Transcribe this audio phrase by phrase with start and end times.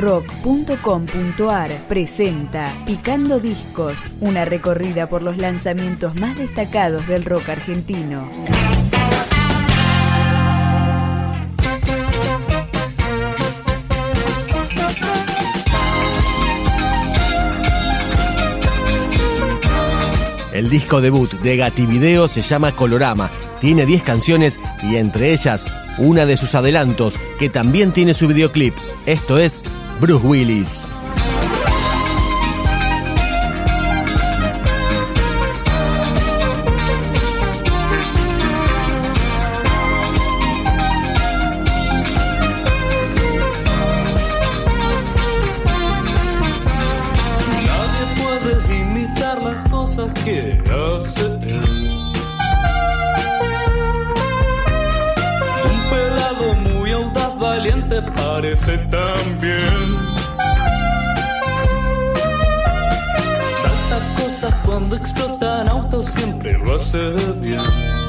[0.00, 8.28] rock.com.ar presenta Picando Discos, una recorrida por los lanzamientos más destacados del rock argentino.
[20.52, 23.30] El disco debut de Gativideo se llama Colorama,
[23.60, 25.66] tiene 10 canciones y entre ellas
[25.98, 28.74] una de sus adelantos que también tiene su videoclip.
[29.06, 29.62] Esto es
[30.00, 30.90] Bruce Willis.
[50.24, 51.26] Que hace.
[55.64, 59.79] Un pelado muy audaz, valiente parece también.
[64.40, 67.99] cabeça quando explota, não tô sempre recebendo.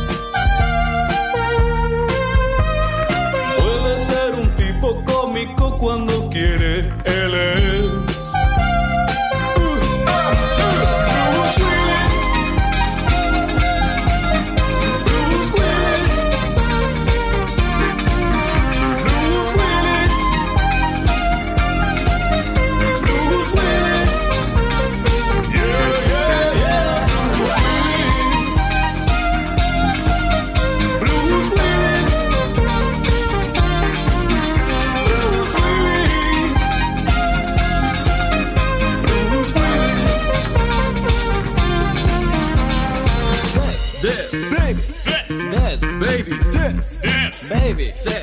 [44.73, 48.20] baby, sit, dead, baby, sit, dance, baby, sit.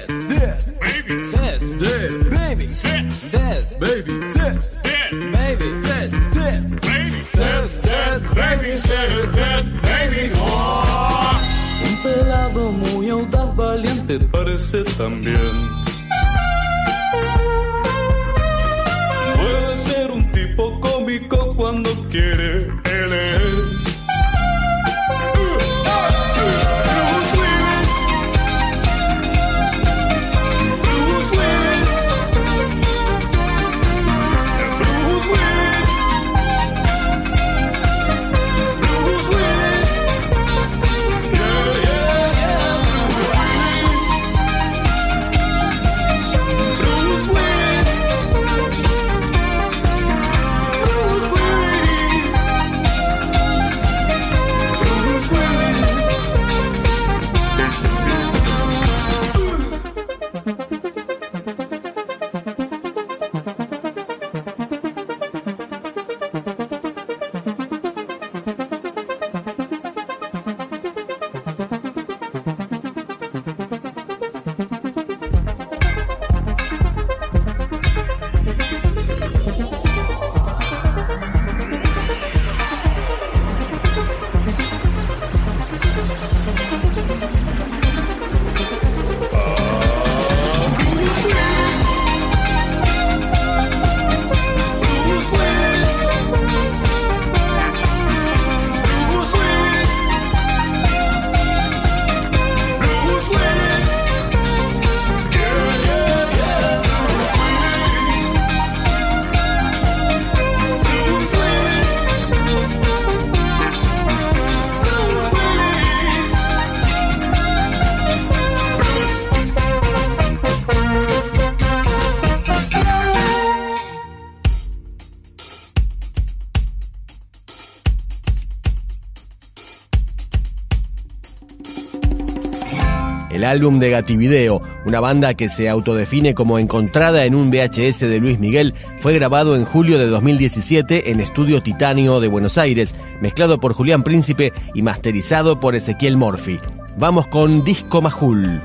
[133.31, 138.21] El álbum de Gativideo, una banda que se autodefine como encontrada en un VHS de
[138.21, 143.61] Luis Miguel, fue grabado en julio de 2017 en Estudio Titanio de Buenos Aires, mezclado
[143.61, 146.59] por Julián Príncipe y masterizado por Ezequiel Morphy.
[146.97, 148.61] Vamos con Disco Majul.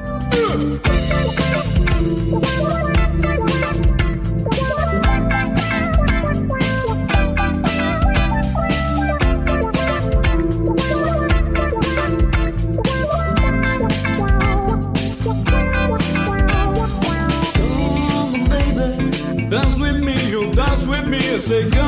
[21.43, 21.82] say.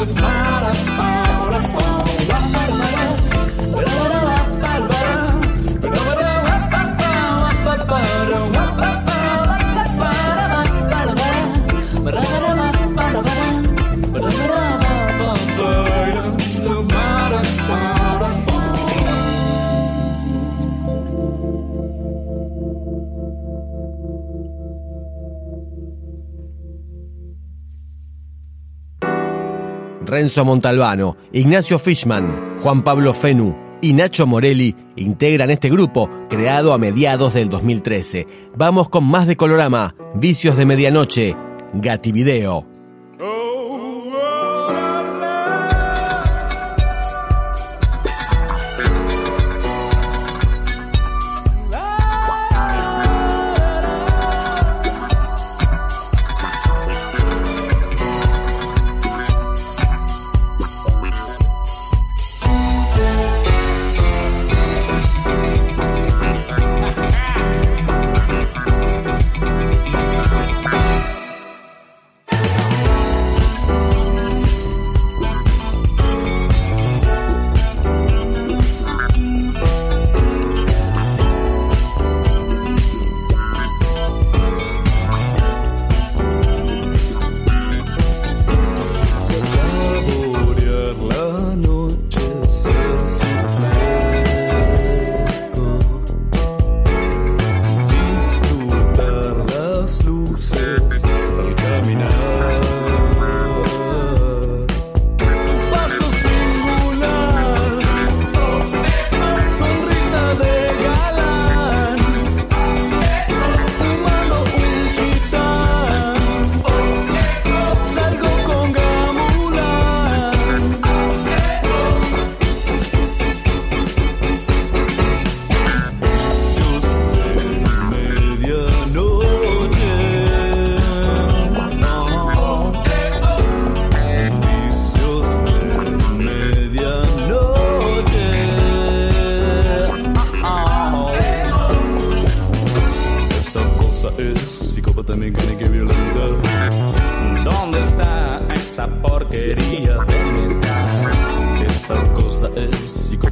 [0.00, 0.49] with mine.
[30.00, 36.78] Renzo Montalbano, Ignacio Fishman, Juan Pablo Fenu y Nacho Morelli integran este grupo creado a
[36.78, 38.26] mediados del 2013.
[38.56, 41.36] Vamos con más de Colorama, Vicios de Medianoche,
[41.74, 42.79] Gativideo.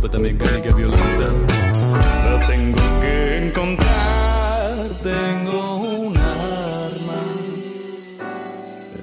[0.08, 1.32] fue tan mecánica violenta.
[2.24, 7.22] La tengo que encontrar, tengo un arma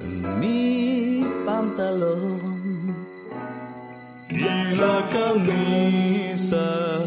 [0.02, 2.96] en mi pantalón
[4.30, 7.05] y la camisa.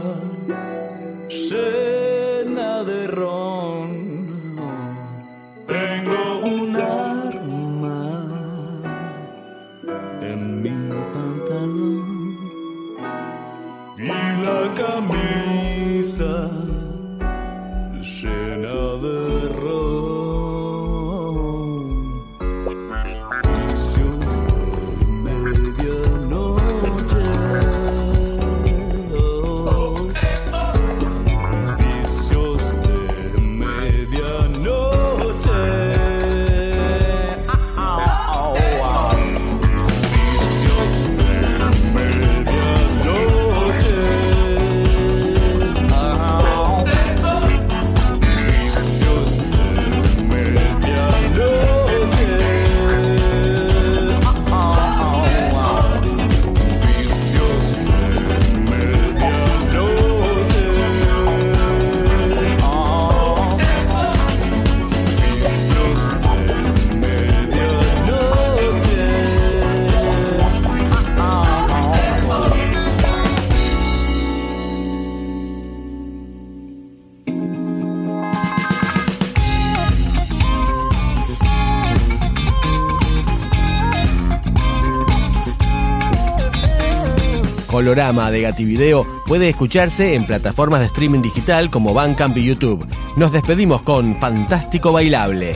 [87.79, 92.85] Holorama de Gativideo puede escucharse en plataformas de streaming digital como Bandcamp y YouTube.
[93.15, 95.55] Nos despedimos con Fantástico Bailable.